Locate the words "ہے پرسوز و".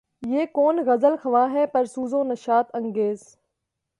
1.49-2.23